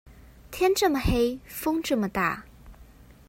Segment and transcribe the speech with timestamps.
[0.49, 2.43] 天這麼黑，風這麼大